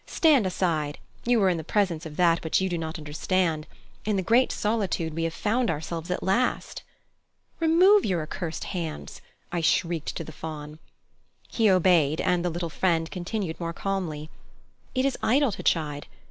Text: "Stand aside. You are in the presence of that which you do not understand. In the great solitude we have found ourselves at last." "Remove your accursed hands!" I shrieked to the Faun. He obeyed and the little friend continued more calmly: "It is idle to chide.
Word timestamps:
"Stand 0.07 0.47
aside. 0.47 0.97
You 1.25 1.39
are 1.43 1.49
in 1.49 1.57
the 1.57 1.63
presence 1.63 2.07
of 2.07 2.17
that 2.17 2.43
which 2.43 2.59
you 2.59 2.67
do 2.69 2.77
not 2.79 2.97
understand. 2.97 3.67
In 4.03 4.15
the 4.15 4.23
great 4.23 4.51
solitude 4.51 5.13
we 5.13 5.25
have 5.25 5.33
found 5.35 5.69
ourselves 5.69 6.09
at 6.09 6.23
last." 6.23 6.81
"Remove 7.59 8.03
your 8.03 8.23
accursed 8.23 8.63
hands!" 8.63 9.21
I 9.51 9.61
shrieked 9.61 10.15
to 10.15 10.23
the 10.23 10.31
Faun. 10.31 10.79
He 11.49 11.69
obeyed 11.69 12.19
and 12.19 12.43
the 12.43 12.49
little 12.49 12.71
friend 12.71 13.11
continued 13.11 13.59
more 13.59 13.73
calmly: 13.73 14.31
"It 14.95 15.05
is 15.05 15.19
idle 15.21 15.51
to 15.51 15.61
chide. 15.61 16.07